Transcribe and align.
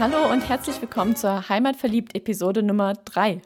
Hallo 0.00 0.30
und 0.30 0.48
herzlich 0.48 0.80
willkommen 0.80 1.16
zur 1.16 1.48
Heimatverliebt 1.48 2.14
Episode 2.14 2.62
Nummer 2.62 2.94
3. 2.94 3.42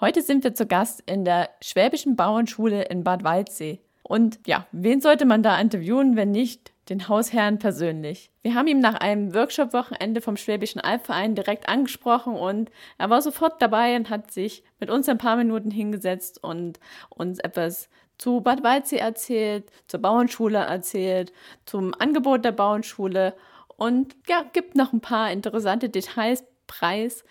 Heute 0.00 0.20
sind 0.20 0.44
wir 0.44 0.54
zu 0.54 0.66
Gast 0.66 1.02
in 1.06 1.24
der 1.24 1.48
Schwäbischen 1.62 2.14
Bauernschule 2.14 2.82
in 2.82 3.04
Bad 3.04 3.24
Waldsee. 3.24 3.80
Und 4.02 4.38
ja, 4.46 4.66
wen 4.70 5.00
sollte 5.00 5.24
man 5.24 5.42
da 5.42 5.58
interviewen, 5.58 6.14
wenn 6.14 6.30
nicht 6.30 6.72
den 6.90 7.08
Hausherrn 7.08 7.58
persönlich? 7.58 8.30
Wir 8.42 8.54
haben 8.54 8.66
ihn 8.66 8.80
nach 8.80 8.96
einem 8.96 9.32
Workshop-Wochenende 9.32 10.20
vom 10.20 10.36
Schwäbischen 10.36 10.82
Albverein 10.82 11.34
direkt 11.34 11.70
angesprochen 11.70 12.34
und 12.34 12.70
er 12.98 13.08
war 13.08 13.22
sofort 13.22 13.62
dabei 13.62 13.96
und 13.96 14.10
hat 14.10 14.30
sich 14.30 14.64
mit 14.80 14.90
uns 14.90 15.08
ein 15.08 15.16
paar 15.16 15.36
Minuten 15.36 15.70
hingesetzt 15.70 16.44
und 16.44 16.78
uns 17.08 17.38
etwas 17.38 17.88
zu 18.18 18.42
Bad 18.42 18.62
Waldsee 18.62 18.98
erzählt, 18.98 19.70
zur 19.86 20.02
Bauernschule 20.02 20.58
erzählt, 20.58 21.32
zum 21.64 21.94
Angebot 21.98 22.44
der 22.44 22.52
Bauernschule 22.52 23.32
und 23.78 24.16
ja, 24.28 24.44
gibt 24.52 24.74
noch 24.74 24.92
ein 24.92 25.00
paar 25.00 25.30
interessante 25.30 25.88
Details 25.88 26.44
preis, 26.66 27.24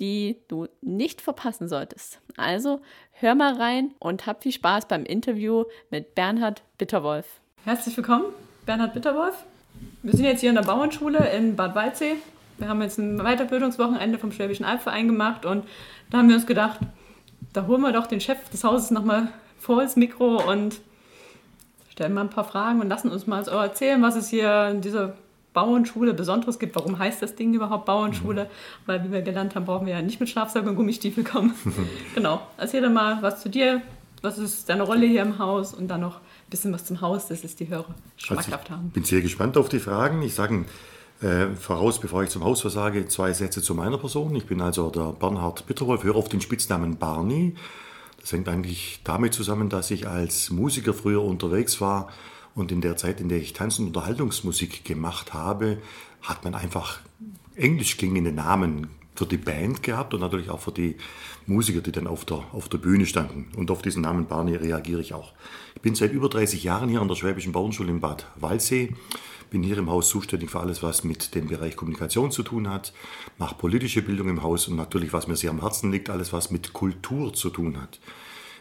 die 0.00 0.40
du 0.48 0.66
nicht 0.82 1.20
verpassen 1.20 1.68
solltest. 1.68 2.20
Also 2.36 2.80
hör 3.12 3.36
mal 3.36 3.54
rein 3.54 3.94
und 4.00 4.26
hab 4.26 4.42
viel 4.42 4.50
Spaß 4.50 4.88
beim 4.88 5.04
Interview 5.04 5.64
mit 5.90 6.16
Bernhard 6.16 6.64
Bitterwolf. 6.78 7.26
Herzlich 7.64 7.96
willkommen, 7.96 8.24
Bernhard 8.66 8.92
Bitterwolf. 8.92 9.36
Wir 10.02 10.12
sind 10.12 10.24
jetzt 10.24 10.40
hier 10.40 10.50
in 10.50 10.56
der 10.56 10.62
Bauernschule 10.62 11.30
in 11.30 11.54
Bad 11.54 11.76
Waldsee. 11.76 12.16
Wir 12.58 12.68
haben 12.68 12.82
jetzt 12.82 12.98
ein 12.98 13.18
Weiterbildungswochenende 13.18 14.18
vom 14.18 14.32
Schwäbischen 14.32 14.66
Albverein 14.66 15.06
gemacht 15.06 15.46
und 15.46 15.64
da 16.10 16.18
haben 16.18 16.28
wir 16.28 16.34
uns 16.34 16.46
gedacht, 16.46 16.80
da 17.52 17.68
holen 17.68 17.82
wir 17.82 17.92
doch 17.92 18.08
den 18.08 18.20
Chef 18.20 18.48
des 18.50 18.64
Hauses 18.64 18.90
nochmal 18.90 19.28
vor 19.60 19.82
das 19.82 19.94
Mikro 19.94 20.42
und 20.50 20.80
stellen 21.90 22.14
mal 22.14 22.22
ein 22.22 22.30
paar 22.30 22.44
Fragen 22.44 22.80
und 22.80 22.88
lassen 22.88 23.12
uns 23.12 23.28
mal 23.28 23.44
so 23.44 23.52
erzählen, 23.52 24.02
was 24.02 24.16
es 24.16 24.28
hier 24.28 24.70
in 24.70 24.80
dieser 24.80 25.14
Bauernschule 25.54 26.12
Besonderes 26.12 26.58
gibt. 26.58 26.74
Warum 26.76 26.98
heißt 26.98 27.22
das 27.22 27.36
Ding 27.36 27.54
überhaupt 27.54 27.86
Bauernschule? 27.86 28.44
Mhm. 28.44 28.48
Weil, 28.86 29.04
wie 29.04 29.12
wir 29.12 29.22
gelernt 29.22 29.54
haben, 29.54 29.64
brauchen 29.64 29.86
wir 29.86 29.94
ja 29.94 30.02
nicht 30.02 30.20
mit 30.20 30.28
Schlafsack 30.28 30.66
und 30.66 30.76
Gummistiefel 30.76 31.24
kommen. 31.24 31.54
genau. 32.14 32.42
Erzähl 32.58 32.82
doch 32.82 32.90
mal 32.90 33.18
was 33.22 33.40
zu 33.40 33.48
dir. 33.48 33.80
Was 34.20 34.36
ist 34.36 34.68
deine 34.68 34.82
Rolle 34.82 35.06
hier 35.06 35.22
im 35.22 35.38
Haus? 35.38 35.72
Und 35.72 35.88
dann 35.88 36.02
noch 36.02 36.16
ein 36.16 36.50
bisschen 36.50 36.72
was 36.72 36.84
zum 36.84 37.00
Haus, 37.00 37.28
dass 37.28 37.44
es 37.44 37.56
die 37.56 37.68
Hörer 37.68 37.94
schmackhaft 38.16 38.64
also 38.64 38.70
haben. 38.70 38.86
Ich 38.88 38.94
bin 38.94 39.04
sehr 39.04 39.22
gespannt 39.22 39.56
auf 39.56 39.68
die 39.68 39.78
Fragen. 39.78 40.22
Ich 40.22 40.34
sage 40.34 40.64
äh, 41.22 41.46
voraus, 41.54 42.00
bevor 42.00 42.22
ich 42.24 42.30
zum 42.30 42.42
Haus 42.42 42.64
was 42.64 42.72
sage, 42.72 43.06
zwei 43.06 43.32
Sätze 43.32 43.62
zu 43.62 43.74
meiner 43.74 43.98
Person. 43.98 44.34
Ich 44.34 44.46
bin 44.46 44.60
also 44.60 44.90
der 44.90 45.12
Bernhard 45.12 45.66
Bitterwolf, 45.66 46.02
höre 46.02 46.16
auf 46.16 46.28
den 46.28 46.40
Spitznamen 46.40 46.96
Barney. 46.96 47.54
Das 48.20 48.32
hängt 48.32 48.48
eigentlich 48.48 49.00
damit 49.04 49.34
zusammen, 49.34 49.68
dass 49.68 49.90
ich 49.90 50.08
als 50.08 50.50
Musiker 50.50 50.94
früher 50.94 51.22
unterwegs 51.22 51.80
war 51.80 52.08
und 52.54 52.72
in 52.72 52.80
der 52.80 52.96
Zeit, 52.96 53.20
in 53.20 53.28
der 53.28 53.38
ich 53.38 53.52
Tanz- 53.52 53.78
und 53.78 53.88
Unterhaltungsmusik 53.88 54.84
gemacht 54.84 55.34
habe, 55.34 55.78
hat 56.22 56.44
man 56.44 56.54
einfach 56.54 57.00
englisch 57.56 57.96
klingende 57.96 58.32
Namen 58.32 58.88
für 59.14 59.26
die 59.26 59.36
Band 59.36 59.82
gehabt 59.82 60.12
und 60.14 60.20
natürlich 60.20 60.50
auch 60.50 60.60
für 60.60 60.72
die 60.72 60.96
Musiker, 61.46 61.80
die 61.80 61.92
dann 61.92 62.06
auf 62.06 62.24
der, 62.24 62.42
auf 62.52 62.68
der 62.68 62.78
Bühne 62.78 63.06
standen. 63.06 63.46
Und 63.56 63.70
auf 63.70 63.82
diesen 63.82 64.02
Namen 64.02 64.26
Barney 64.26 64.56
reagiere 64.56 65.00
ich 65.00 65.14
auch. 65.14 65.32
Ich 65.76 65.82
bin 65.82 65.94
seit 65.94 66.12
über 66.12 66.28
30 66.28 66.64
Jahren 66.64 66.88
hier 66.88 67.00
an 67.00 67.08
der 67.08 67.14
Schwäbischen 67.14 67.52
Bauernschule 67.52 67.90
in 67.90 68.00
Bad 68.00 68.26
Waldsee. 68.36 68.94
Bin 69.50 69.62
hier 69.62 69.78
im 69.78 69.90
Haus 69.90 70.08
zuständig 70.08 70.50
für 70.50 70.60
alles, 70.60 70.82
was 70.82 71.04
mit 71.04 71.34
dem 71.34 71.46
Bereich 71.46 71.76
Kommunikation 71.76 72.32
zu 72.32 72.42
tun 72.42 72.68
hat, 72.68 72.92
mache 73.38 73.54
politische 73.54 74.02
Bildung 74.02 74.28
im 74.28 74.42
Haus 74.42 74.66
und 74.66 74.74
natürlich, 74.74 75.12
was 75.12 75.28
mir 75.28 75.36
sehr 75.36 75.50
am 75.50 75.60
Herzen 75.60 75.92
liegt, 75.92 76.10
alles, 76.10 76.32
was 76.32 76.50
mit 76.50 76.72
Kultur 76.72 77.32
zu 77.34 77.50
tun 77.50 77.80
hat. 77.80 78.00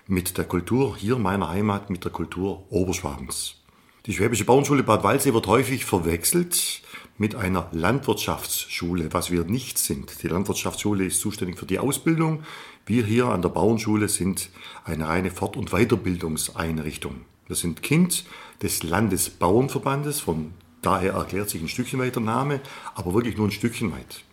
Mit 0.05 0.37
der 0.37 0.45
Kultur 0.45 0.95
hier 0.95 1.17
meiner 1.17 1.49
Heimat, 1.49 1.89
mit 1.89 2.03
der 2.03 2.11
Kultur 2.11 2.65
Oberschwabens. 2.69 3.62
Die 4.05 4.11
Schwäbische 4.11 4.43
Bauernschule 4.43 4.83
Bad 4.83 5.01
Waldsee 5.05 5.33
wird 5.33 5.47
häufig 5.47 5.85
verwechselt 5.85 6.81
mit 7.17 7.35
einer 7.35 7.69
Landwirtschaftsschule, 7.71 9.13
was 9.13 9.31
wir 9.31 9.45
nicht 9.45 9.77
sind. 9.77 10.21
Die 10.23 10.27
Landwirtschaftsschule 10.27 11.05
ist 11.05 11.21
zuständig 11.21 11.57
für 11.57 11.65
die 11.65 11.79
Ausbildung. 11.79 12.43
Wir 12.85 13.05
hier 13.05 13.27
an 13.27 13.41
der 13.41 13.47
Bauernschule 13.47 14.09
sind 14.09 14.49
eine 14.83 15.07
reine 15.07 15.31
Fort- 15.31 15.55
und 15.55 15.69
Weiterbildungseinrichtung. 15.69 17.21
Wir 17.47 17.55
sind 17.55 17.81
Kind 17.81 18.25
des 18.61 18.83
Landesbauernverbandes, 18.83 20.19
von 20.19 20.53
daher 20.81 21.13
erklärt 21.13 21.49
sich 21.49 21.61
ein 21.61 21.69
Stückchen 21.69 22.01
weit 22.01 22.15
der 22.15 22.23
Name, 22.23 22.59
aber 22.95 23.13
wirklich 23.13 23.37
nur 23.37 23.47
ein 23.47 23.51
Stückchen 23.51 23.93
weit. 23.93 24.25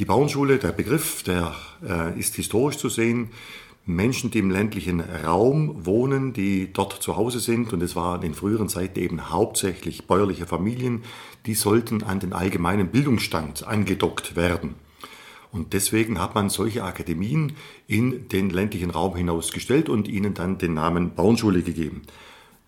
Die 0.00 0.04
Bauernschule, 0.06 0.58
der 0.58 0.72
Begriff, 0.72 1.22
der 1.22 1.54
äh, 1.86 2.18
ist 2.18 2.34
historisch 2.34 2.78
zu 2.78 2.88
sehen. 2.88 3.30
Menschen, 3.94 4.30
die 4.30 4.38
im 4.38 4.50
ländlichen 4.50 5.00
Raum 5.00 5.86
wohnen, 5.86 6.32
die 6.32 6.72
dort 6.72 7.02
zu 7.02 7.16
Hause 7.16 7.40
sind, 7.40 7.72
und 7.72 7.82
es 7.82 7.96
waren 7.96 8.22
in 8.22 8.34
früheren 8.34 8.68
Zeiten 8.68 8.98
eben 8.98 9.30
hauptsächlich 9.30 10.06
bäuerliche 10.06 10.46
Familien, 10.46 11.02
die 11.46 11.54
sollten 11.54 12.02
an 12.02 12.20
den 12.20 12.32
allgemeinen 12.32 12.88
Bildungsstand 12.88 13.66
angedockt 13.66 14.36
werden. 14.36 14.74
Und 15.52 15.72
deswegen 15.72 16.20
hat 16.20 16.34
man 16.34 16.48
solche 16.48 16.84
Akademien 16.84 17.54
in 17.86 18.28
den 18.28 18.50
ländlichen 18.50 18.90
Raum 18.90 19.16
hinausgestellt 19.16 19.88
und 19.88 20.06
ihnen 20.06 20.34
dann 20.34 20.58
den 20.58 20.74
Namen 20.74 21.14
Bauernschule 21.14 21.62
gegeben. 21.62 22.02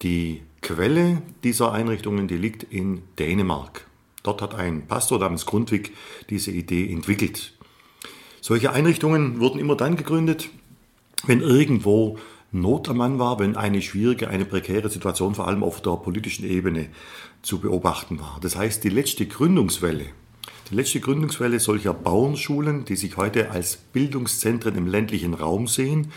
Die 0.02 0.42
Quelle 0.62 1.22
dieser 1.42 1.72
Einrichtungen, 1.72 2.28
die 2.28 2.36
liegt 2.36 2.62
in 2.64 3.02
Dänemark. 3.18 3.86
Dort 4.22 4.42
hat 4.42 4.54
ein 4.54 4.86
Pastor 4.86 5.18
namens 5.18 5.46
Grundtvig 5.46 5.90
diese 6.30 6.52
Idee 6.52 6.90
entwickelt. 6.90 7.52
Solche 8.40 8.72
Einrichtungen 8.72 9.40
wurden 9.40 9.58
immer 9.58 9.76
dann 9.76 9.96
gegründet, 9.96 10.50
wenn 11.26 11.40
irgendwo 11.40 12.18
Not 12.54 12.88
am 12.90 12.98
Mann 12.98 13.18
war, 13.18 13.38
wenn 13.38 13.56
eine 13.56 13.80
schwierige, 13.80 14.28
eine 14.28 14.44
prekäre 14.44 14.90
Situation 14.90 15.34
vor 15.34 15.48
allem 15.48 15.64
auf 15.64 15.80
der 15.80 15.92
politischen 15.92 16.44
Ebene 16.44 16.88
zu 17.40 17.60
beobachten 17.60 18.20
war. 18.20 18.38
Das 18.42 18.56
heißt, 18.56 18.84
die 18.84 18.90
letzte 18.90 19.26
Gründungswelle, 19.26 20.04
die 20.70 20.74
letzte 20.74 21.00
Gründungswelle 21.00 21.60
solcher 21.60 21.94
Bauernschulen, 21.94 22.84
die 22.84 22.96
sich 22.96 23.16
heute 23.16 23.50
als 23.50 23.76
Bildungszentren 23.76 24.76
im 24.76 24.86
ländlichen 24.86 25.32
Raum 25.32 25.66
sehen, 25.66 26.12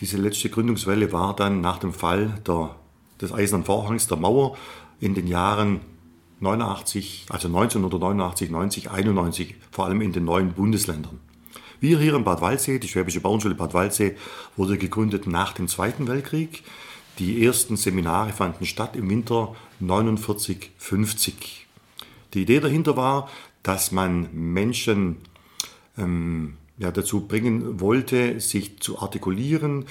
diese 0.00 0.16
letzte 0.16 0.48
Gründungswelle 0.48 1.12
war 1.12 1.36
dann 1.36 1.60
nach 1.60 1.78
dem 1.78 1.92
Fall 1.92 2.40
der, 2.46 2.74
des 3.20 3.32
Eisernen 3.32 3.64
Vorhangs, 3.64 4.08
der 4.08 4.16
Mauer, 4.16 4.56
in 4.98 5.14
den 5.14 5.28
Jahren 5.28 5.80
89, 6.40 7.26
also 7.28 7.48
1989, 7.48 8.50
90, 8.50 8.90
91, 8.90 9.54
vor 9.70 9.86
allem 9.86 10.00
in 10.00 10.12
den 10.12 10.24
neuen 10.24 10.52
Bundesländern. 10.52 11.20
Wir 11.80 11.98
hier 11.98 12.14
in 12.14 12.24
Bad 12.24 12.42
Waldsee, 12.42 12.78
die 12.78 12.88
Schwäbische 12.88 13.22
Bauernschule 13.22 13.54
Bad 13.54 13.72
Waldsee, 13.72 14.14
wurde 14.54 14.76
gegründet 14.76 15.26
nach 15.26 15.54
dem 15.54 15.66
Zweiten 15.66 16.08
Weltkrieg. 16.08 16.62
Die 17.18 17.42
ersten 17.42 17.78
Seminare 17.78 18.34
fanden 18.34 18.66
statt 18.66 18.96
im 18.96 19.08
Winter 19.08 19.56
49, 19.80 20.72
50. 20.76 21.66
Die 22.34 22.42
Idee 22.42 22.60
dahinter 22.60 22.98
war, 22.98 23.30
dass 23.62 23.92
man 23.92 24.28
Menschen 24.34 25.16
ähm, 25.96 26.58
ja, 26.76 26.90
dazu 26.90 27.26
bringen 27.26 27.80
wollte, 27.80 28.40
sich 28.40 28.80
zu 28.80 29.00
artikulieren, 29.00 29.86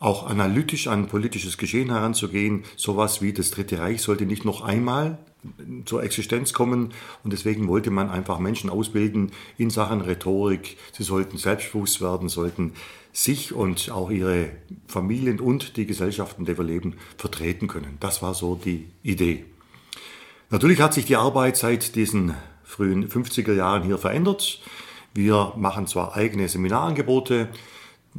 auch 0.00 0.26
analytisch 0.26 0.88
an 0.88 1.06
politisches 1.06 1.56
Geschehen 1.56 1.90
heranzugehen. 1.90 2.64
Sowas 2.74 3.22
wie 3.22 3.32
das 3.32 3.52
Dritte 3.52 3.78
Reich 3.78 4.02
sollte 4.02 4.26
nicht 4.26 4.44
noch 4.44 4.62
einmal 4.62 5.18
zur 5.84 6.02
Existenz 6.02 6.52
kommen. 6.52 6.92
Und 7.24 7.32
deswegen 7.32 7.68
wollte 7.68 7.90
man 7.90 8.10
einfach 8.10 8.38
Menschen 8.38 8.70
ausbilden 8.70 9.32
in 9.56 9.70
Sachen 9.70 10.00
Rhetorik. 10.00 10.76
Sie 10.92 11.02
sollten 11.02 11.38
selbstbewusst 11.38 12.00
werden, 12.00 12.28
sollten 12.28 12.72
sich 13.12 13.52
und 13.52 13.90
auch 13.90 14.10
ihre 14.10 14.50
Familien 14.86 15.40
und 15.40 15.76
die 15.76 15.86
Gesellschaften, 15.86 16.44
der 16.44 16.58
wir 16.58 16.64
leben, 16.64 16.94
vertreten 17.16 17.66
können. 17.66 17.96
Das 18.00 18.22
war 18.22 18.34
so 18.34 18.54
die 18.54 18.88
Idee. 19.02 19.44
Natürlich 20.50 20.80
hat 20.80 20.94
sich 20.94 21.04
die 21.04 21.16
Arbeit 21.16 21.56
seit 21.56 21.94
diesen 21.94 22.34
frühen 22.62 23.08
50er 23.08 23.54
Jahren 23.54 23.82
hier 23.82 23.98
verändert. 23.98 24.60
Wir 25.14 25.52
machen 25.56 25.86
zwar 25.86 26.16
eigene 26.16 26.48
Seminarangebote, 26.48 27.48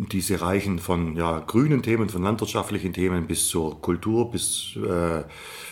diese 0.08 0.40
reichen 0.40 0.80
von 0.80 1.18
ja, 1.18 1.40
grünen 1.40 1.84
Themen, 1.84 2.08
von 2.08 2.24
landwirtschaftlichen 2.24 2.94
Themen 2.94 3.28
bis 3.28 3.48
zur 3.48 3.82
Kultur, 3.82 4.32
bis 4.32 4.78
äh, 4.78 5.24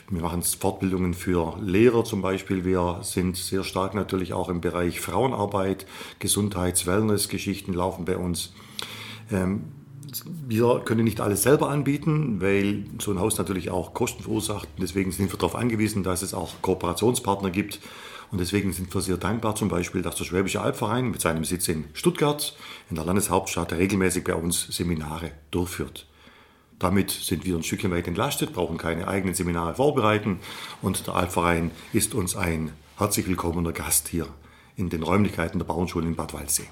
wir 0.10 0.22
machen 0.22 0.44
Fortbildungen 0.44 1.14
für 1.14 1.58
Lehrer 1.62 2.04
zum 2.04 2.22
Beispiel. 2.22 2.66
Wir 2.66 3.00
sind 3.04 3.38
sehr 3.38 3.64
stark 3.64 3.94
natürlich 3.94 4.34
auch 4.34 4.50
im 4.50 4.60
Bereich 4.60 5.00
Frauenarbeit, 5.00 5.86
Gesundheits-, 6.20 6.86
Wellness-Geschichten 6.86 7.74
laufen 7.74 8.04
bei 8.04 8.18
uns. 8.18 8.54
Ähm, 9.32 9.64
wir 10.46 10.82
können 10.84 11.06
nicht 11.06 11.22
alles 11.22 11.44
selber 11.44 11.70
anbieten, 11.70 12.42
weil 12.42 12.86
so 13.00 13.12
ein 13.12 13.20
Haus 13.20 13.38
natürlich 13.38 13.70
auch 13.70 13.94
Kosten 13.94 14.24
verursacht. 14.24 14.68
Deswegen 14.78 15.12
sind 15.12 15.32
wir 15.32 15.38
darauf 15.38 15.56
angewiesen, 15.56 16.04
dass 16.04 16.22
es 16.22 16.34
auch 16.34 16.54
Kooperationspartner 16.62 17.50
gibt. 17.50 17.80
Und 18.32 18.40
deswegen 18.40 18.74
sind 18.74 18.94
wir 18.94 19.02
sehr 19.02 19.18
dankbar 19.18 19.56
zum 19.56 19.70
Beispiel, 19.70 20.02
dass 20.02 20.16
der 20.16 20.26
Schwäbische 20.26 20.62
Albverein 20.62 21.10
mit 21.10 21.22
seinem 21.22 21.46
Sitz 21.46 21.68
in 21.68 21.86
Stuttgart, 21.94 22.58
in 22.90 22.96
der 22.96 23.06
Landeshauptstadt, 23.06 23.74
regelmäßig 23.74 24.24
bei 24.24 24.36
uns 24.36 24.68
Seminare 24.68 25.32
durchführt. 25.52 26.08
Damit 26.80 27.10
sind 27.10 27.46
wir 27.46 27.56
ein 27.56 27.64
Stückchen 27.64 27.92
weit 27.92 28.08
entlastet, 28.08 28.54
brauchen 28.54 28.78
keine 28.78 29.08
eigenen 29.08 29.34
Seminare 29.34 29.76
vorbereiten 29.76 30.40
und 30.82 31.08
der 31.08 31.16
Albverein 31.16 31.72
ist 31.94 32.14
uns 32.14 32.36
ein 32.36 32.72
herzlich 32.98 33.28
willkommener 33.28 33.72
Gast 33.72 34.10
hier 34.10 34.28
in 34.76 34.90
den 34.90 35.02
Räumlichkeiten 35.02 35.58
der 35.58 35.66
Bauernschule 35.66 36.06
in 36.06 36.16
Bad 36.16 36.34
Waldsee. 36.34 36.68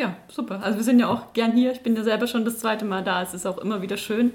Ja, 0.00 0.16
super. 0.28 0.62
Also 0.62 0.78
wir 0.78 0.84
sind 0.84 0.98
ja 0.98 1.08
auch 1.08 1.34
gern 1.34 1.52
hier. 1.52 1.72
Ich 1.72 1.82
bin 1.82 1.94
ja 1.94 2.02
selber 2.02 2.26
schon 2.26 2.46
das 2.46 2.58
zweite 2.58 2.86
Mal 2.86 3.04
da. 3.04 3.22
Es 3.22 3.34
ist 3.34 3.44
auch 3.44 3.58
immer 3.58 3.82
wieder 3.82 3.98
schön. 3.98 4.32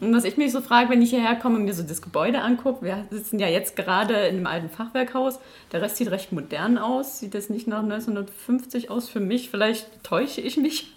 Und 0.00 0.12
was 0.12 0.24
ich 0.24 0.36
mich 0.36 0.50
so 0.50 0.60
frage, 0.60 0.90
wenn 0.90 1.00
ich 1.02 1.10
hierher 1.10 1.36
komme 1.36 1.54
und 1.54 1.66
mir 1.66 1.72
so 1.72 1.84
das 1.84 2.02
Gebäude 2.02 2.40
angucke, 2.40 2.84
wir 2.84 3.06
sitzen 3.10 3.38
ja 3.38 3.46
jetzt 3.46 3.76
gerade 3.76 4.14
in 4.26 4.38
einem 4.38 4.48
alten 4.48 4.68
Fachwerkhaus. 4.70 5.38
Der 5.70 5.82
Rest 5.82 5.98
sieht 5.98 6.10
recht 6.10 6.32
modern 6.32 6.78
aus. 6.78 7.20
Sieht 7.20 7.34
das 7.34 7.48
nicht 7.48 7.68
nach 7.68 7.84
1950 7.84 8.90
aus 8.90 9.08
für 9.08 9.20
mich? 9.20 9.50
Vielleicht 9.50 9.86
täusche 10.02 10.40
ich 10.40 10.56
mich. 10.56 10.92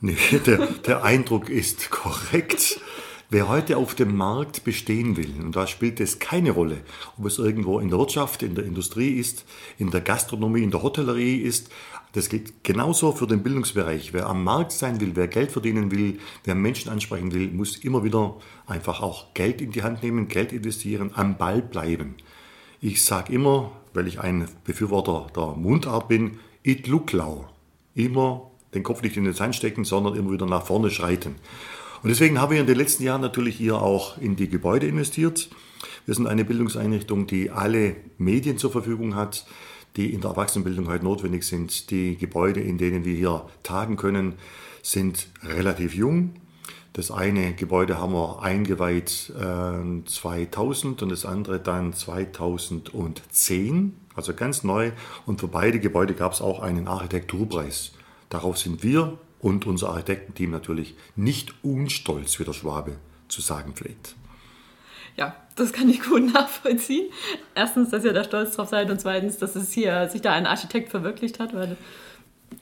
Nee, 0.00 0.16
der, 0.46 0.66
der 0.86 1.04
Eindruck 1.04 1.50
ist 1.50 1.90
korrekt. 1.90 2.80
Wer 3.28 3.48
heute 3.48 3.76
auf 3.76 3.96
dem 3.96 4.16
Markt 4.16 4.62
bestehen 4.62 5.16
will, 5.16 5.34
und 5.40 5.56
da 5.56 5.66
spielt 5.66 5.98
es 5.98 6.20
keine 6.20 6.52
Rolle, 6.52 6.78
ob 7.18 7.26
es 7.26 7.38
irgendwo 7.38 7.80
in 7.80 7.90
der 7.90 7.98
Wirtschaft, 7.98 8.44
in 8.44 8.54
der 8.54 8.64
Industrie 8.64 9.18
ist, 9.18 9.44
in 9.78 9.90
der 9.90 10.00
Gastronomie, 10.00 10.62
in 10.62 10.70
der 10.70 10.82
Hotellerie 10.82 11.38
ist, 11.38 11.68
das 12.16 12.30
geht 12.30 12.64
genauso 12.64 13.12
für 13.12 13.26
den 13.26 13.42
Bildungsbereich. 13.42 14.14
Wer 14.14 14.26
am 14.26 14.42
Markt 14.42 14.72
sein 14.72 15.02
will, 15.02 15.12
wer 15.16 15.28
Geld 15.28 15.52
verdienen 15.52 15.90
will, 15.90 16.18
wer 16.44 16.54
Menschen 16.54 16.90
ansprechen 16.90 17.34
will, 17.34 17.48
muss 17.48 17.76
immer 17.76 18.04
wieder 18.04 18.38
einfach 18.66 19.02
auch 19.02 19.34
Geld 19.34 19.60
in 19.60 19.70
die 19.70 19.82
Hand 19.82 20.02
nehmen, 20.02 20.26
Geld 20.26 20.50
investieren, 20.50 21.10
am 21.14 21.36
Ball 21.36 21.60
bleiben. 21.60 22.14
Ich 22.80 23.04
sage 23.04 23.34
immer, 23.34 23.70
weil 23.92 24.08
ich 24.08 24.18
ein 24.18 24.48
Befürworter 24.64 25.26
der 25.36 25.56
Mundart 25.58 26.08
bin, 26.08 26.38
it 26.62 26.86
look 26.86 27.12
lau. 27.12 27.50
Immer 27.94 28.50
den 28.72 28.82
Kopf 28.82 29.02
nicht 29.02 29.18
in 29.18 29.24
den 29.24 29.34
Sand 29.34 29.54
stecken, 29.54 29.84
sondern 29.84 30.16
immer 30.16 30.32
wieder 30.32 30.46
nach 30.46 30.64
vorne 30.64 30.90
schreiten. 30.90 31.34
Und 32.02 32.08
deswegen 32.08 32.40
haben 32.40 32.52
wir 32.52 32.60
in 32.60 32.66
den 32.66 32.78
letzten 32.78 33.02
Jahren 33.02 33.20
natürlich 33.20 33.56
hier 33.56 33.82
auch 33.82 34.16
in 34.16 34.36
die 34.36 34.48
Gebäude 34.48 34.86
investiert. 34.86 35.50
Wir 36.06 36.14
sind 36.14 36.28
eine 36.28 36.46
Bildungseinrichtung, 36.46 37.26
die 37.26 37.50
alle 37.50 37.96
Medien 38.16 38.56
zur 38.56 38.72
Verfügung 38.72 39.16
hat, 39.16 39.46
die 39.96 40.12
in 40.12 40.20
der 40.20 40.30
Erwachsenenbildung 40.30 40.88
heute 40.88 41.04
notwendig 41.04 41.44
sind. 41.44 41.90
Die 41.90 42.16
Gebäude, 42.16 42.60
in 42.60 42.78
denen 42.78 43.04
wir 43.04 43.14
hier 43.14 43.46
tagen 43.62 43.96
können, 43.96 44.34
sind 44.82 45.28
relativ 45.42 45.94
jung. 45.94 46.34
Das 46.92 47.10
eine 47.10 47.54
Gebäude 47.54 47.98
haben 47.98 48.14
wir 48.14 48.42
eingeweiht 48.42 49.32
äh, 49.38 50.04
2000 50.04 51.02
und 51.02 51.08
das 51.10 51.26
andere 51.26 51.60
dann 51.60 51.92
2010, 51.92 53.94
also 54.14 54.32
ganz 54.32 54.64
neu. 54.64 54.92
Und 55.26 55.40
für 55.40 55.48
beide 55.48 55.78
Gebäude 55.78 56.14
gab 56.14 56.32
es 56.32 56.40
auch 56.40 56.60
einen 56.60 56.88
Architekturpreis. 56.88 57.92
Darauf 58.30 58.56
sind 58.56 58.82
wir 58.82 59.18
und 59.40 59.66
unser 59.66 59.90
Architektenteam 59.90 60.50
natürlich 60.50 60.94
nicht 61.16 61.52
unstolz, 61.62 62.38
wie 62.38 62.44
der 62.44 62.54
Schwabe 62.54 62.92
zu 63.28 63.42
sagen 63.42 63.74
pflegt. 63.74 64.16
Ja, 65.16 65.34
das 65.54 65.72
kann 65.72 65.88
ich 65.88 66.02
gut 66.02 66.32
nachvollziehen. 66.32 67.06
Erstens, 67.54 67.90
dass 67.90 68.04
ihr 68.04 68.12
da 68.12 68.24
stolz 68.24 68.56
drauf 68.56 68.68
seid 68.68 68.90
und 68.90 69.00
zweitens, 69.00 69.38
dass 69.38 69.56
es 69.56 69.72
hier 69.72 70.08
sich 70.08 70.22
da 70.22 70.32
ein 70.32 70.46
Architekt 70.46 70.90
verwirklicht 70.90 71.40
hat, 71.40 71.54
weil 71.54 71.76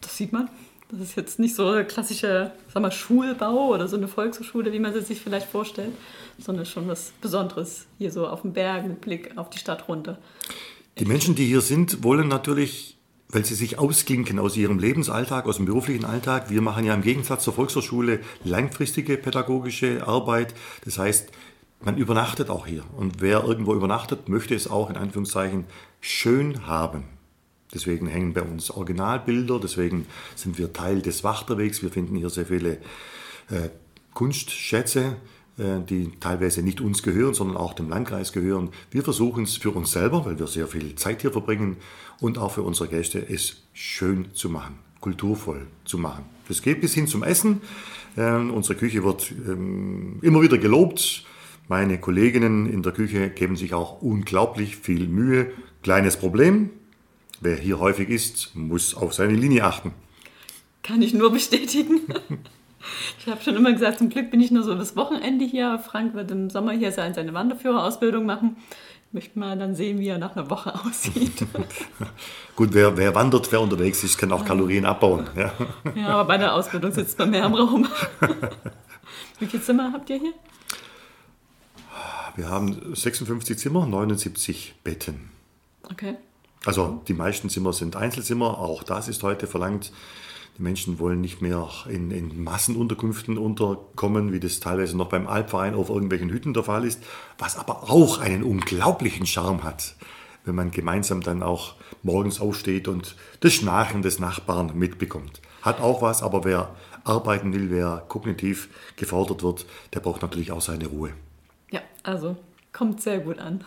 das 0.00 0.16
sieht 0.16 0.32
man. 0.32 0.48
Das 0.90 1.00
ist 1.00 1.16
jetzt 1.16 1.38
nicht 1.38 1.56
so 1.56 1.82
klassischer 1.88 2.52
sag 2.72 2.82
mal, 2.82 2.92
Schulbau 2.92 3.68
oder 3.68 3.88
so 3.88 3.96
eine 3.96 4.06
Volkshochschule, 4.06 4.72
wie 4.72 4.78
man 4.78 4.92
sie 4.92 5.00
sich 5.00 5.20
vielleicht 5.20 5.48
vorstellt, 5.48 5.92
sondern 6.38 6.66
schon 6.66 6.86
was 6.86 7.12
Besonderes 7.20 7.86
hier 7.98 8.12
so 8.12 8.28
auf 8.28 8.42
dem 8.42 8.52
Berg 8.52 8.86
mit 8.86 9.00
Blick 9.00 9.36
auf 9.36 9.50
die 9.50 9.58
Stadt 9.58 9.88
runter. 9.88 10.18
Die 10.98 11.06
Menschen, 11.06 11.34
die 11.34 11.46
hier 11.46 11.62
sind, 11.62 12.04
wollen 12.04 12.28
natürlich 12.28 12.94
weil 13.34 13.44
sie 13.44 13.54
sich 13.54 13.78
ausklinken 13.80 14.38
aus 14.38 14.56
ihrem 14.56 14.78
Lebensalltag, 14.78 15.46
aus 15.46 15.56
dem 15.56 15.66
beruflichen 15.66 16.04
Alltag. 16.04 16.50
Wir 16.50 16.62
machen 16.62 16.84
ja 16.84 16.94
im 16.94 17.02
Gegensatz 17.02 17.42
zur 17.42 17.52
Volkshochschule 17.52 18.20
langfristige 18.44 19.16
pädagogische 19.16 20.06
Arbeit. 20.06 20.54
Das 20.84 20.98
heißt, 20.98 21.30
man 21.84 21.96
übernachtet 21.96 22.50
auch 22.50 22.66
hier. 22.66 22.82
Und 22.96 23.20
wer 23.20 23.44
irgendwo 23.44 23.74
übernachtet, 23.74 24.28
möchte 24.28 24.54
es 24.54 24.68
auch 24.68 24.90
in 24.90 24.96
Anführungszeichen 24.96 25.64
schön 26.00 26.66
haben. 26.66 27.04
Deswegen 27.72 28.06
hängen 28.06 28.32
bei 28.32 28.42
uns 28.42 28.70
Originalbilder, 28.70 29.58
deswegen 29.60 30.06
sind 30.36 30.58
wir 30.58 30.72
Teil 30.72 31.02
des 31.02 31.24
Wachterwegs. 31.24 31.82
Wir 31.82 31.90
finden 31.90 32.16
hier 32.16 32.30
sehr 32.30 32.46
viele 32.46 32.78
äh, 33.50 33.68
Kunstschätze, 34.12 35.16
äh, 35.58 35.80
die 35.88 36.12
teilweise 36.20 36.62
nicht 36.62 36.80
uns 36.80 37.02
gehören, 37.02 37.34
sondern 37.34 37.56
auch 37.56 37.74
dem 37.74 37.88
Landkreis 37.88 38.32
gehören. 38.32 38.70
Wir 38.90 39.02
versuchen 39.02 39.44
es 39.44 39.56
für 39.56 39.72
uns 39.72 39.90
selber, 39.90 40.24
weil 40.24 40.38
wir 40.38 40.46
sehr 40.46 40.68
viel 40.68 40.94
Zeit 40.94 41.22
hier 41.22 41.32
verbringen 41.32 41.76
und 42.20 42.38
auch 42.38 42.52
für 42.52 42.62
unsere 42.62 42.88
Gäste, 42.88 43.18
es 43.28 43.62
schön 43.72 44.32
zu 44.34 44.48
machen, 44.48 44.78
kulturvoll 45.00 45.66
zu 45.84 45.98
machen. 45.98 46.24
Das 46.46 46.62
geht 46.62 46.80
bis 46.80 46.94
hin 46.94 47.08
zum 47.08 47.24
Essen. 47.24 47.60
Ähm, 48.16 48.52
unsere 48.52 48.78
Küche 48.78 49.02
wird 49.02 49.32
ähm, 49.32 50.18
immer 50.22 50.42
wieder 50.42 50.58
gelobt. 50.58 51.24
Meine 51.66 51.98
Kolleginnen 51.98 52.66
in 52.66 52.82
der 52.82 52.92
Küche 52.92 53.30
geben 53.30 53.56
sich 53.56 53.72
auch 53.72 54.02
unglaublich 54.02 54.76
viel 54.76 55.08
Mühe. 55.08 55.50
Kleines 55.82 56.18
Problem, 56.18 56.70
wer 57.40 57.56
hier 57.56 57.80
häufig 57.80 58.10
isst, 58.10 58.54
muss 58.54 58.94
auf 58.94 59.14
seine 59.14 59.32
Linie 59.32 59.64
achten. 59.64 59.92
Kann 60.82 61.00
ich 61.00 61.14
nur 61.14 61.32
bestätigen. 61.32 62.00
Ich 63.18 63.26
habe 63.28 63.42
schon 63.42 63.56
immer 63.56 63.72
gesagt, 63.72 63.96
zum 63.96 64.10
Glück 64.10 64.30
bin 64.30 64.42
ich 64.42 64.50
nur 64.50 64.62
so 64.62 64.76
bis 64.76 64.94
Wochenende 64.94 65.46
hier. 65.46 65.78
Frank 65.78 66.12
wird 66.12 66.30
im 66.30 66.50
Sommer 66.50 66.72
hier 66.72 66.92
seine 66.92 67.32
Wanderführerausbildung 67.32 68.26
machen. 68.26 68.58
Ich 69.08 69.14
möchte 69.14 69.38
mal 69.38 69.56
dann 69.56 69.74
sehen, 69.74 70.00
wie 70.00 70.08
er 70.08 70.18
nach 70.18 70.36
einer 70.36 70.50
Woche 70.50 70.74
aussieht. 70.84 71.46
Gut, 72.56 72.74
wer, 72.74 72.94
wer, 72.98 73.14
wandert, 73.14 73.50
wer 73.52 73.62
unterwegs 73.62 74.04
ist, 74.04 74.18
kann 74.18 74.32
auch 74.32 74.44
Kalorien 74.44 74.84
abbauen. 74.84 75.26
Ja, 75.34 75.52
ja 75.94 76.08
aber 76.08 76.26
bei 76.26 76.36
der 76.36 76.52
Ausbildung 76.54 76.92
sitzt 76.92 77.18
man 77.18 77.30
mehr 77.30 77.46
im 77.46 77.54
Raum. 77.54 77.88
Wie 79.38 79.46
viele 79.46 79.62
Zimmer 79.62 79.90
habt 79.90 80.10
ihr 80.10 80.18
hier? 80.18 80.34
Wir 82.36 82.48
haben 82.48 82.94
56 82.94 83.58
Zimmer, 83.58 83.86
79 83.86 84.74
Betten. 84.82 85.30
Okay. 85.88 86.16
Also 86.66 87.02
die 87.06 87.14
meisten 87.14 87.48
Zimmer 87.48 87.72
sind 87.72 87.94
Einzelzimmer, 87.94 88.58
auch 88.58 88.82
das 88.82 89.06
ist 89.08 89.22
heute 89.22 89.46
verlangt. 89.46 89.92
Die 90.58 90.62
Menschen 90.62 90.98
wollen 90.98 91.20
nicht 91.20 91.42
mehr 91.42 91.68
in, 91.88 92.10
in, 92.10 92.42
Massenunterkünften 92.42 93.38
unterkommen, 93.38 94.32
wie 94.32 94.40
das 94.40 94.60
teilweise 94.60 94.96
noch 94.96 95.08
beim 95.08 95.26
Alpverein 95.26 95.74
auf 95.74 95.90
irgendwelchen 95.90 96.30
Hütten 96.30 96.54
der 96.54 96.64
Fall 96.64 96.84
ist, 96.84 97.02
was 97.38 97.56
aber 97.56 97.90
auch 97.90 98.18
einen 98.18 98.42
unglaublichen 98.42 99.26
Charme 99.26 99.62
hat, 99.62 99.94
wenn 100.44 100.54
man 100.54 100.70
gemeinsam 100.70 101.20
dann 101.20 101.42
auch 101.42 101.74
morgens 102.02 102.40
aufsteht 102.40 102.88
und 102.88 103.16
das 103.40 103.52
Schnarchen 103.52 104.02
des 104.02 104.18
Nachbarn 104.18 104.76
mitbekommt. 104.76 105.40
Hat 105.62 105.80
auch 105.80 106.02
was, 106.02 106.22
aber 106.22 106.44
wer 106.44 106.74
arbeiten 107.04 107.52
will, 107.52 107.70
wer 107.70 108.04
kognitiv 108.08 108.68
gefordert 108.96 109.42
wird, 109.42 109.66
der 109.92 110.00
braucht 110.00 110.22
natürlich 110.22 110.52
auch 110.52 110.62
seine 110.62 110.86
Ruhe. 110.86 111.12
Ja, 111.74 111.80
also 112.04 112.36
kommt 112.72 113.02
sehr 113.02 113.18
gut 113.18 113.40
an. 113.40 113.64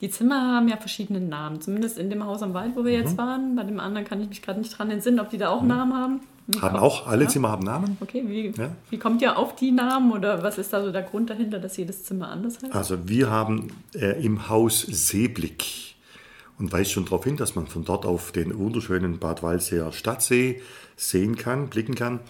Die 0.00 0.08
Zimmer 0.10 0.54
haben 0.54 0.68
ja 0.68 0.76
verschiedene 0.76 1.20
Namen, 1.20 1.60
zumindest 1.60 1.98
in 1.98 2.08
dem 2.08 2.24
Haus 2.24 2.40
am 2.40 2.54
Wald, 2.54 2.76
wo 2.76 2.84
wir 2.84 2.96
mhm. 2.96 3.04
jetzt 3.04 3.18
waren. 3.18 3.56
Bei 3.56 3.64
dem 3.64 3.80
anderen 3.80 4.06
kann 4.06 4.20
ich 4.20 4.28
mich 4.28 4.42
gerade 4.42 4.60
nicht 4.60 4.78
dran 4.78 4.92
entsinnen, 4.92 5.18
ob 5.18 5.30
die 5.30 5.38
da 5.38 5.48
auch 5.48 5.62
mhm. 5.62 5.68
Namen 5.68 5.94
haben. 5.94 6.20
Haben 6.62 6.76
auch, 6.76 7.08
alle 7.08 7.24
ja? 7.24 7.28
Zimmer 7.28 7.48
haben 7.50 7.64
Namen. 7.64 7.98
Okay, 8.00 8.22
wie, 8.26 8.52
ja? 8.56 8.70
wie 8.90 8.98
kommt 8.98 9.20
ihr 9.22 9.36
auf 9.36 9.56
die 9.56 9.72
Namen 9.72 10.12
oder 10.12 10.42
was 10.44 10.56
ist 10.56 10.72
da 10.72 10.82
so 10.82 10.92
der 10.92 11.02
Grund 11.02 11.30
dahinter, 11.30 11.58
dass 11.58 11.76
jedes 11.76 12.04
Zimmer 12.04 12.28
anders 12.30 12.62
heißt? 12.62 12.72
Also 12.72 13.08
wir 13.08 13.28
haben 13.28 13.72
äh, 13.92 14.24
im 14.24 14.48
Haus 14.48 14.82
Seeblick 14.82 15.64
und 16.58 16.72
weist 16.72 16.92
schon 16.92 17.04
darauf 17.04 17.24
hin, 17.24 17.36
dass 17.36 17.56
man 17.56 17.66
von 17.66 17.84
dort 17.84 18.06
auf 18.06 18.30
den 18.30 18.56
wunderschönen 18.56 19.18
Bad 19.18 19.42
Waldsee 19.42 19.90
Stadtsee 19.90 20.62
sehen 20.96 21.36
kann, 21.36 21.68
blicken 21.68 21.96
kann. 21.96 22.20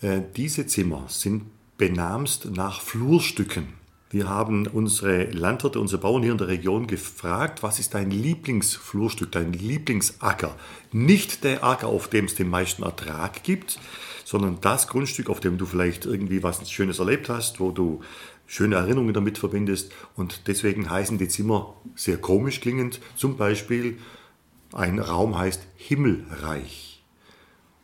Äh, 0.00 0.20
diese 0.36 0.66
Zimmer 0.66 1.04
sind 1.08 1.42
benamst 1.76 2.46
nach 2.56 2.80
Flurstücken. 2.80 3.85
Wir 4.08 4.28
haben 4.28 4.68
unsere 4.68 5.24
Landwirte, 5.24 5.80
unsere 5.80 6.00
Bauern 6.00 6.22
hier 6.22 6.30
in 6.30 6.38
der 6.38 6.46
Region 6.46 6.86
gefragt, 6.86 7.64
was 7.64 7.80
ist 7.80 7.94
dein 7.94 8.12
Lieblingsflurstück, 8.12 9.32
dein 9.32 9.52
Lieblingsacker? 9.52 10.54
Nicht 10.92 11.42
der 11.42 11.64
Acker, 11.64 11.88
auf 11.88 12.08
dem 12.08 12.26
es 12.26 12.36
den 12.36 12.48
meisten 12.48 12.84
Ertrag 12.84 13.42
gibt, 13.42 13.80
sondern 14.24 14.60
das 14.60 14.86
Grundstück, 14.86 15.28
auf 15.28 15.40
dem 15.40 15.58
du 15.58 15.66
vielleicht 15.66 16.06
irgendwie 16.06 16.44
was 16.44 16.70
Schönes 16.70 17.00
erlebt 17.00 17.28
hast, 17.28 17.58
wo 17.58 17.72
du 17.72 18.00
schöne 18.46 18.76
Erinnerungen 18.76 19.12
damit 19.12 19.38
verbindest. 19.38 19.92
Und 20.14 20.46
deswegen 20.46 20.88
heißen 20.88 21.18
die 21.18 21.28
Zimmer 21.28 21.74
sehr 21.96 22.18
komisch 22.18 22.60
klingend. 22.60 23.00
Zum 23.16 23.36
Beispiel 23.36 23.98
ein 24.72 25.00
Raum 25.00 25.36
heißt 25.36 25.66
Himmelreich. 25.74 27.02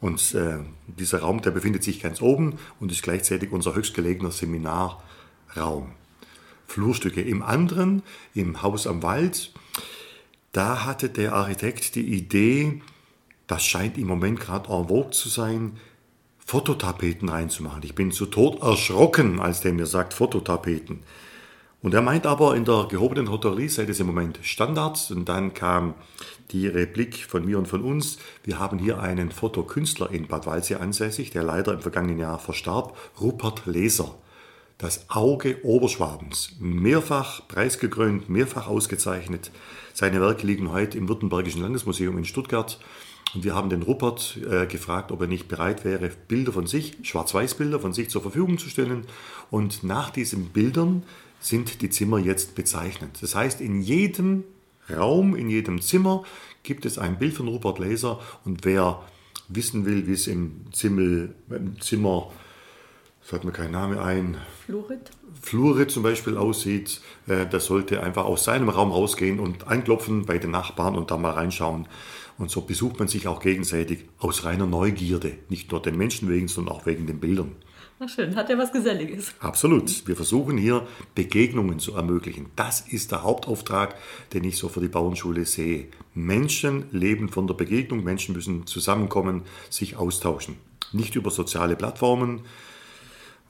Und 0.01 0.35
äh, 0.35 0.59
dieser 0.87 1.21
Raum, 1.21 1.43
der 1.43 1.51
befindet 1.51 1.83
sich 1.83 2.01
ganz 2.01 2.23
oben 2.23 2.59
und 2.79 2.93
ist 2.93 3.03
gleichzeitig 3.03 3.51
unser 3.51 3.75
höchstgelegener 3.75 4.31
Seminarraum. 4.31 5.93
Flurstücke. 6.73 7.21
Im 7.21 7.43
anderen, 7.43 8.03
im 8.35 8.63
Haus 8.63 8.87
am 8.87 9.03
Wald, 9.03 9.53
da 10.53 10.87
hatte 10.87 11.11
der 11.11 11.35
Architekt 11.35 11.95
die 11.95 12.15
Idee, 12.15 12.81
das 13.47 13.65
scheint 13.65 13.99
im 13.99 14.07
Moment 14.07 14.41
gerade 14.41 14.71
en 14.73 14.89
vogue 14.89 15.11
zu 15.11 15.29
sein, 15.29 15.77
Fototapeten 16.39 17.29
reinzumachen. 17.29 17.83
Ich 17.85 17.95
bin 17.95 18.11
zu 18.11 18.27
Tod 18.27 18.63
erschrocken, 18.63 19.39
als 19.39 19.61
der 19.61 19.75
mir 19.75 19.87
sagt 19.87 20.15
Fototapeten. 20.15 21.01
Und 21.83 21.95
er 21.95 22.03
meint 22.03 22.27
aber, 22.27 22.57
in 22.57 22.65
der 22.65 22.87
gehobenen 22.89 23.31
Hotellerie 23.31 23.69
sei 23.69 23.85
das 23.85 24.01
im 24.01 24.07
Moment 24.07 24.39
Standard. 24.43 25.11
Und 25.11 25.29
dann 25.29 25.53
kam 25.53 25.95
die 26.53 26.69
Replik 26.69 27.17
von 27.17 27.45
mir 27.45 27.59
und 27.59 27.67
von 27.67 27.83
uns. 27.83 28.19
Wir 28.45 28.59
haben 28.59 28.79
hier 28.79 29.01
einen 29.01 29.31
Fotokünstler 29.31 30.11
in 30.11 30.27
Bad 30.27 30.47
Waldsee 30.47 30.77
ansässig, 30.77 31.31
der 31.31 31.43
leider 31.43 31.73
im 31.73 31.81
vergangenen 31.81 32.19
Jahr 32.19 32.39
verstarb, 32.39 32.97
Rupert 33.21 33.67
Leser 33.67 34.15
das 34.83 35.09
Auge 35.09 35.61
Oberschwabens. 35.63 36.57
Mehrfach 36.59 37.47
preisgekrönt, 37.47 38.29
mehrfach 38.29 38.67
ausgezeichnet. 38.67 39.53
Seine 39.95 40.21
Werke 40.21 40.45
liegen 40.45 40.73
heute 40.73 40.99
im 40.99 41.09
Württembergischen 41.09 41.63
Landesmuseum 41.63 42.19
in 42.19 42.25
Stuttgart. 42.25 42.81
Und 43.33 43.45
wir 43.45 43.55
haben 43.55 43.71
den 43.71 43.83
Rupert 43.83 44.41
äh, 44.51 44.67
gefragt, 44.67 45.13
ob 45.13 45.21
er 45.21 45.29
nicht 45.29 45.47
bereit 45.47 45.85
wäre, 45.85 46.11
Bilder 46.27 46.53
von 46.53 46.67
sich, 46.67 46.97
Schwarz-Weiß-Bilder 47.03 47.79
von 47.79 47.93
sich 47.93 48.11
zur 48.11 48.23
Verfügung 48.23 48.59
zu 48.59 48.69
stellen. 48.69 49.05
Und 49.53 49.85
nach 49.85 50.11
diesen 50.11 50.47
Bildern 50.47 51.05
sind 51.39 51.81
die 51.81 51.89
Zimmer 51.89 52.19
jetzt 52.19 52.57
bezeichnet. 52.57 53.11
Das 53.21 53.37
heißt, 53.37 53.61
in 53.61 53.83
jedem 53.83 54.43
Raum, 54.91 55.37
in 55.37 55.49
jedem 55.49 55.81
Zimmer 55.81 56.25
gibt 56.65 56.87
es 56.87 56.99
ein 56.99 57.21
Bild 57.21 57.35
von 57.35 57.47
Rupert 57.47 57.79
Laser. 57.79 58.19
Und 58.45 58.65
wer 58.65 59.01
wissen 59.47 59.87
will, 59.87 60.09
wie 60.09 60.15
es 60.15 60.27
im, 60.27 60.65
Zimmel, 60.73 61.37
im 61.51 61.81
Zimmer, 61.81 62.33
fällt 63.23 63.45
mir 63.45 63.53
kein 63.53 63.71
Name 63.71 64.03
ein, 64.03 64.37
Fluorid? 64.67 65.11
Flure 65.41 65.87
zum 65.87 66.03
Beispiel 66.03 66.37
aussieht, 66.37 67.01
äh, 67.27 67.47
der 67.47 67.61
sollte 67.61 68.03
einfach 68.03 68.25
aus 68.25 68.45
seinem 68.45 68.69
Raum 68.69 68.93
rausgehen 68.93 69.41
und 69.41 69.67
anklopfen 69.69 70.27
bei 70.27 70.39
den 70.39 70.51
Nachbarn 70.51 70.97
und 70.97 71.11
da 71.11 71.17
mal 71.17 71.33
reinschauen. 71.33 71.87
Und 72.39 72.51
so 72.51 72.63
besucht 72.63 72.99
man 72.99 73.09
sich 73.09 73.29
auch 73.29 73.41
gegenseitig 73.41 74.07
aus 74.19 74.45
reiner 74.45 74.67
Neugierde, 74.67 75.39
nicht 75.49 75.71
nur 75.71 75.81
den 75.81 75.97
Menschen 75.97 76.29
wegen, 76.29 76.49
sondern 76.49 76.75
auch 76.75 76.87
wegen 76.87 77.07
den 77.07 77.21
Bildern. 77.21 77.53
Na 77.99 78.09
schön, 78.09 78.35
hat 78.35 78.49
ja 78.49 78.59
was 78.59 78.73
Geselliges. 78.73 79.33
Absolut. 79.39 80.09
Wir 80.09 80.17
versuchen 80.17 80.59
hier 80.59 80.89
Begegnungen 81.15 81.79
zu 81.79 81.95
ermöglichen. 81.95 82.47
Das 82.57 82.81
ist 82.81 83.13
der 83.13 83.23
Hauptauftrag, 83.23 83.95
den 84.33 84.43
ich 84.43 84.59
so 84.59 84.69
für 84.69 84.81
die 84.81 84.89
Bauernschule 84.89 85.45
sehe. 85.45 85.87
Menschen 86.15 86.87
leben 86.91 87.29
von 87.29 87.47
der 87.47 87.55
Begegnung, 87.55 88.03
Menschen 88.03 88.35
müssen 88.35 88.67
zusammenkommen, 88.67 89.43
sich 89.71 89.97
austauschen. 89.97 90.57
Nicht 90.93 91.15
über 91.15 91.31
soziale 91.31 91.77
Plattformen. 91.77 92.41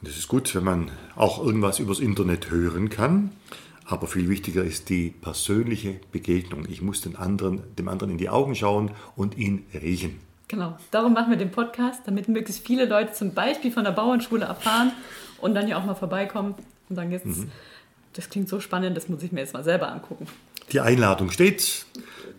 Es 0.05 0.19
ist 0.19 0.27
gut, 0.27 0.53
wenn 0.57 0.65
man 0.65 0.91
auch 1.15 1.45
irgendwas 1.45 1.79
übers 1.79 2.01
Internet 2.01 2.51
hören 2.51 2.91
kann. 2.91 3.31
Aber 3.85 4.07
viel 4.07 4.29
wichtiger 4.29 4.65
ist 4.65 4.89
die 4.89 5.11
persönliche 5.11 6.01
Begegnung. 6.11 6.67
Ich 6.69 6.83
muss 6.83 7.03
den 7.03 7.15
anderen, 7.15 7.63
dem 7.77 7.89
anderen 7.89 8.13
in 8.13 8.19
die 8.19 8.29
Augen 8.29 8.55
schauen 8.55 8.91
und 9.17 9.37
ihn 9.37 9.65
riechen. 9.75 10.21
Genau, 10.49 10.77
darum 10.91 11.13
machen 11.13 11.31
wir 11.31 11.37
den 11.37 11.51
Podcast, 11.51 12.03
damit 12.05 12.29
möglichst 12.29 12.67
viele 12.67 12.85
Leute 12.85 13.13
zum 13.13 13.33
Beispiel 13.33 13.71
von 13.71 13.85
der 13.85 13.93
Bauernschule 13.93 14.45
erfahren 14.45 14.93
und 15.41 15.55
dann 15.55 15.69
ja 15.69 15.79
auch 15.79 15.85
mal 15.85 15.95
vorbeikommen 15.95 16.55
und 16.89 16.97
sagen, 16.97 17.11
jetzt, 17.13 17.25
mhm. 17.25 17.51
das 18.13 18.29
klingt 18.29 18.49
so 18.49 18.61
spannend, 18.61 18.97
das 18.97 19.09
muss 19.09 19.23
ich 19.23 19.33
mir 19.33 19.41
jetzt 19.41 19.55
mal 19.55 19.65
selber 19.65 19.91
angucken. 19.91 20.27
Die 20.73 20.81
Einladung 20.81 21.31
steht, 21.31 21.87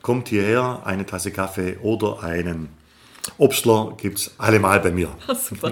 kommt 0.01 0.29
hierher, 0.29 0.81
eine 0.85 1.05
Tasse 1.05 1.31
Kaffee 1.31 1.77
oder 1.81 2.23
einen 2.23 2.69
Obstler 3.37 3.95
gibt 3.97 4.19
es 4.19 4.31
allemal 4.37 4.79
bei 4.79 4.91
mir. 4.91 5.09
super. 5.35 5.71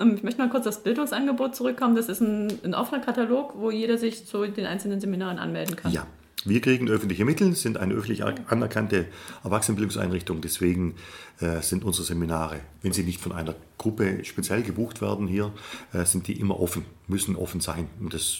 Ähm, 0.00 0.14
ich 0.16 0.22
möchte 0.22 0.40
mal 0.40 0.50
kurz 0.50 0.66
aufs 0.66 0.82
Bildungsangebot 0.82 1.54
zurückkommen. 1.54 1.94
Das 1.94 2.08
ist 2.08 2.20
ein, 2.20 2.58
ein 2.64 2.74
offener 2.74 3.00
Katalog, 3.00 3.54
wo 3.56 3.70
jeder 3.70 3.98
sich 3.98 4.26
zu 4.26 4.46
den 4.46 4.66
einzelnen 4.66 5.00
Seminaren 5.00 5.38
anmelden 5.38 5.76
kann. 5.76 5.92
Ja. 5.92 6.06
Wir 6.46 6.62
kriegen 6.62 6.88
öffentliche 6.88 7.26
Mittel, 7.26 7.54
sind 7.54 7.76
eine 7.76 7.92
öffentlich 7.92 8.24
anerkannte 8.24 9.06
Erwachsenenbildungseinrichtung. 9.44 10.40
Deswegen 10.40 10.94
äh, 11.38 11.60
sind 11.60 11.84
unsere 11.84 12.06
Seminare, 12.06 12.60
wenn 12.80 12.92
sie 12.92 13.02
nicht 13.02 13.20
von 13.20 13.32
einer 13.32 13.54
Gruppe 13.76 14.24
speziell 14.24 14.62
gebucht 14.62 15.02
werden 15.02 15.28
hier, 15.28 15.52
äh, 15.92 16.06
sind 16.06 16.28
die 16.28 16.40
immer 16.40 16.58
offen, 16.58 16.86
müssen 17.08 17.36
offen 17.36 17.60
sein. 17.60 17.88
Und 18.00 18.14
das, 18.14 18.38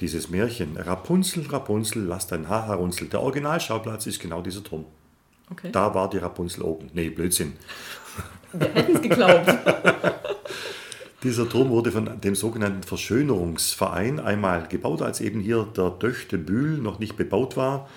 Dieses 0.00 0.28
Märchen. 0.28 0.76
Rapunzel, 0.76 1.46
Rapunzel, 1.46 2.04
lass 2.04 2.26
dein 2.26 2.48
Haar 2.48 2.68
herunzeln. 2.68 3.08
Der 3.08 3.22
Originalschauplatz 3.22 4.06
ist 4.06 4.20
genau 4.20 4.42
dieser 4.42 4.62
Turm. 4.62 4.84
Okay. 5.50 5.70
Da 5.72 5.94
war 5.94 6.10
die 6.10 6.18
Rapunzel 6.18 6.62
oben. 6.62 6.90
Nee, 6.92 7.08
Blödsinn. 7.08 7.54
Wir 8.52 8.68
hätten 8.68 8.96
es 8.96 9.02
geglaubt. 9.02 9.48
Dieser 11.22 11.48
Turm 11.48 11.70
wurde 11.70 11.90
von 11.92 12.20
dem 12.20 12.34
sogenannten 12.34 12.82
Verschönerungsverein 12.82 14.20
einmal 14.20 14.68
gebaut, 14.68 15.02
als 15.02 15.20
eben 15.20 15.40
hier 15.40 15.66
der 15.76 15.90
Döchtebühl 15.90 16.78
noch 16.78 16.98
nicht 16.98 17.16
bebaut 17.16 17.56
war. 17.56 17.88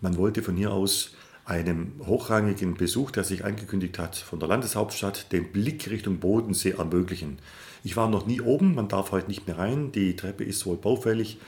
Man 0.00 0.16
wollte 0.16 0.42
von 0.42 0.56
hier 0.56 0.72
aus 0.72 1.12
einem 1.50 1.92
hochrangigen 2.06 2.74
Besuch, 2.74 3.10
der 3.10 3.24
sich 3.24 3.44
angekündigt 3.44 3.98
hat, 3.98 4.14
von 4.14 4.38
der 4.38 4.48
Landeshauptstadt 4.48 5.32
den 5.32 5.50
Blick 5.50 5.90
Richtung 5.90 6.18
Bodensee 6.18 6.70
ermöglichen. 6.70 7.40
Ich 7.82 7.96
war 7.96 8.08
noch 8.08 8.24
nie 8.24 8.40
oben, 8.40 8.76
man 8.76 8.86
darf 8.86 9.10
heute 9.10 9.28
nicht 9.28 9.48
mehr 9.48 9.58
rein, 9.58 9.90
die 9.90 10.14
Treppe 10.14 10.44
ist 10.44 10.64
wohl 10.64 10.76
baufällig. 10.76 11.38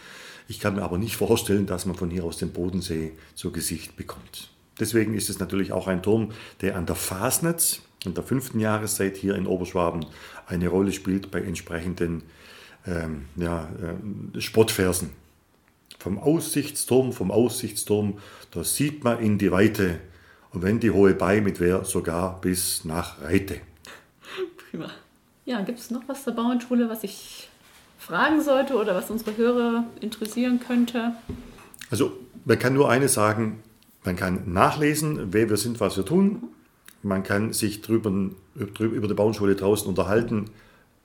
Ich 0.48 0.58
kann 0.58 0.74
mir 0.74 0.82
aber 0.82 0.98
nicht 0.98 1.14
vorstellen, 1.14 1.66
dass 1.66 1.86
man 1.86 1.94
von 1.94 2.10
hier 2.10 2.24
aus 2.24 2.36
den 2.36 2.52
Bodensee 2.52 3.12
zu 3.36 3.52
Gesicht 3.52 3.96
bekommt. 3.96 4.50
Deswegen 4.80 5.14
ist 5.14 5.30
es 5.30 5.38
natürlich 5.38 5.70
auch 5.70 5.86
ein 5.86 6.02
Turm, 6.02 6.32
der 6.62 6.76
an 6.76 6.86
der 6.86 6.96
Fasnetz, 6.96 7.82
in 8.04 8.14
der 8.14 8.24
fünften 8.24 8.58
Jahreszeit 8.58 9.16
hier 9.16 9.36
in 9.36 9.46
Oberschwaben 9.46 10.04
eine 10.46 10.66
Rolle 10.66 10.90
spielt 10.90 11.30
bei 11.30 11.40
entsprechenden 11.40 12.24
ähm, 12.88 13.26
ja, 13.36 13.68
äh, 13.80 14.40
Spottversen. 14.40 15.10
Vom 16.02 16.18
Aussichtsturm, 16.18 17.12
vom 17.12 17.30
Aussichtsturm, 17.30 18.18
da 18.50 18.64
sieht 18.64 19.04
man 19.04 19.20
in 19.20 19.38
die 19.38 19.52
Weite 19.52 20.00
und 20.50 20.62
wenn 20.62 20.80
die 20.80 20.90
hohe 20.90 21.14
Bei 21.14 21.40
mit 21.40 21.60
wer 21.60 21.84
sogar 21.84 22.40
bis 22.40 22.84
nach 22.84 23.22
Reite. 23.22 23.60
Prima. 24.68 24.90
Ja, 25.44 25.60
gibt 25.60 25.78
es 25.78 25.92
noch 25.92 26.02
was 26.08 26.24
zur 26.24 26.32
Bauernschule, 26.32 26.88
was 26.88 27.04
ich 27.04 27.48
fragen 27.98 28.42
sollte 28.42 28.74
oder 28.74 28.96
was 28.96 29.10
unsere 29.10 29.36
Hörer 29.36 29.84
interessieren 30.00 30.58
könnte? 30.58 31.12
Also, 31.88 32.18
man 32.44 32.58
kann 32.58 32.74
nur 32.74 32.90
eines 32.90 33.14
sagen, 33.14 33.62
man 34.04 34.16
kann 34.16 34.52
nachlesen, 34.52 35.32
wer 35.32 35.48
wir 35.48 35.56
sind, 35.56 35.78
was 35.78 35.96
wir 35.96 36.04
tun. 36.04 36.48
Man 37.04 37.22
kann 37.22 37.52
sich 37.52 37.80
drüber, 37.80 38.10
über 38.56 39.06
die 39.06 39.14
Bauernschule 39.14 39.54
draußen 39.54 39.86
unterhalten. 39.86 40.50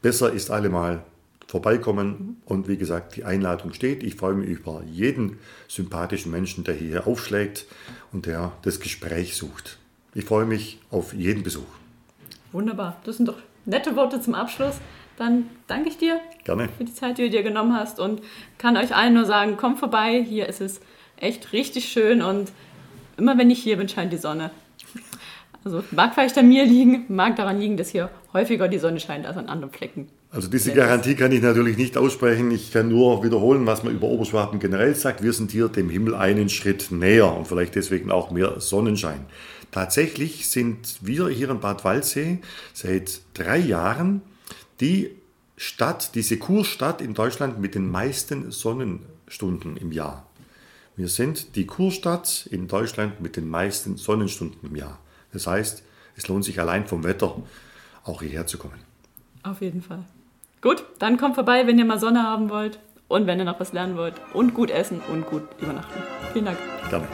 Besser 0.01 0.33
ist 0.33 0.49
allemal 0.49 1.03
vorbeikommen. 1.47 2.41
Und 2.45 2.67
wie 2.67 2.77
gesagt, 2.77 3.15
die 3.15 3.23
Einladung 3.23 3.73
steht. 3.73 4.03
Ich 4.03 4.15
freue 4.15 4.35
mich 4.35 4.49
über 4.49 4.83
jeden 4.91 5.39
sympathischen 5.67 6.31
Menschen, 6.31 6.63
der 6.63 6.75
hier 6.75 7.07
aufschlägt 7.07 7.65
und 8.11 8.25
der 8.25 8.51
das 8.61 8.79
Gespräch 8.79 9.35
sucht. 9.35 9.77
Ich 10.13 10.25
freue 10.25 10.45
mich 10.45 10.79
auf 10.91 11.13
jeden 11.13 11.43
Besuch. 11.43 11.67
Wunderbar. 12.51 12.99
Das 13.03 13.17
sind 13.17 13.27
doch 13.27 13.37
nette 13.65 13.95
Worte 13.95 14.21
zum 14.21 14.35
Abschluss. 14.35 14.75
Dann 15.17 15.49
danke 15.65 15.89
ich 15.89 15.97
dir 15.97 16.19
Gerne. 16.43 16.69
für 16.77 16.83
die 16.83 16.93
Zeit, 16.93 17.17
die 17.17 17.23
du 17.23 17.29
dir 17.29 17.43
genommen 17.43 17.75
hast 17.75 17.99
und 17.99 18.21
kann 18.57 18.77
euch 18.77 18.95
allen 18.95 19.13
nur 19.13 19.25
sagen, 19.25 19.57
kommt 19.57 19.79
vorbei. 19.79 20.23
Hier 20.23 20.47
ist 20.47 20.61
es 20.61 20.79
echt 21.17 21.53
richtig 21.53 21.89
schön 21.89 22.21
und 22.21 22.51
immer 23.17 23.37
wenn 23.37 23.49
ich 23.49 23.61
hier 23.61 23.77
bin, 23.77 23.89
scheint 23.89 24.13
die 24.13 24.17
Sonne. 24.17 24.51
Also 25.63 25.83
mag 25.91 26.13
vielleicht 26.13 26.37
an 26.37 26.47
mir 26.47 26.65
liegen, 26.65 27.05
mag 27.09 27.35
daran 27.35 27.59
liegen, 27.59 27.77
dass 27.77 27.89
hier 27.89 28.09
häufiger 28.31 28.67
die 28.67 28.77
Sonne 28.77 28.99
scheint 28.99 29.25
als 29.25 29.37
an 29.37 29.49
anderen 29.49 29.73
Flecken. 29.73 30.07
Also 30.29 30.49
diese 30.49 30.73
Garantie 30.73 31.15
kann 31.15 31.31
ich 31.31 31.41
natürlich 31.41 31.77
nicht 31.77 31.97
aussprechen. 31.97 32.51
Ich 32.51 32.71
kann 32.73 32.89
nur 32.89 33.23
wiederholen, 33.23 33.65
was 33.65 33.83
man 33.83 33.93
über 33.93 34.07
Oberschwaben 34.07 34.59
generell 34.59 34.93
sagt. 34.93 35.23
Wir 35.23 35.31
sind 35.31 35.51
hier 35.51 35.69
dem 35.69 35.89
Himmel 35.89 36.15
einen 36.15 36.49
Schritt 36.49 36.91
näher 36.91 37.33
und 37.33 37.47
vielleicht 37.47 37.75
deswegen 37.75 38.11
auch 38.11 38.29
mehr 38.29 38.59
Sonnenschein. 38.59 39.25
Tatsächlich 39.71 40.49
sind 40.49 40.97
wir 41.01 41.29
hier 41.29 41.49
in 41.49 41.59
Bad 41.59 41.85
Waldsee 41.85 42.39
seit 42.73 43.21
drei 43.33 43.57
Jahren 43.57 44.21
die 44.79 45.11
Stadt, 45.55 46.13
diese 46.13 46.37
Kurstadt 46.37 47.01
in 47.01 47.13
Deutschland 47.13 47.59
mit 47.59 47.73
den 47.73 47.89
meisten 47.89 48.51
Sonnenstunden 48.51 49.77
im 49.77 49.91
Jahr. 49.91 50.27
Wir 50.95 51.07
sind 51.07 51.55
die 51.55 51.65
Kurstadt 51.65 52.47
in 52.51 52.67
Deutschland 52.67 53.21
mit 53.21 53.37
den 53.37 53.49
meisten 53.49 53.97
Sonnenstunden 53.97 54.69
im 54.69 54.75
Jahr. 54.75 54.99
Das 55.31 55.47
heißt, 55.47 55.83
es 56.15 56.27
lohnt 56.27 56.43
sich 56.43 56.59
allein 56.59 56.85
vom 56.85 57.03
Wetter 57.03 57.35
auch 58.03 58.21
hierher 58.21 58.45
zu 58.45 58.57
kommen. 58.57 58.79
Auf 59.43 59.61
jeden 59.61 59.81
Fall. 59.81 60.03
Gut, 60.61 60.83
dann 60.99 61.17
kommt 61.17 61.35
vorbei, 61.35 61.67
wenn 61.67 61.77
ihr 61.77 61.85
mal 61.85 61.99
Sonne 61.99 62.23
haben 62.23 62.49
wollt 62.49 62.79
und 63.07 63.27
wenn 63.27 63.39
ihr 63.39 63.45
noch 63.45 63.59
was 63.59 63.73
lernen 63.73 63.97
wollt 63.97 64.15
und 64.33 64.53
gut 64.53 64.71
essen 64.71 65.01
und 65.11 65.25
gut 65.27 65.43
übernachten. 65.61 66.01
Vielen 66.33 66.45
Dank. 66.45 66.57
Gerne. 66.89 67.07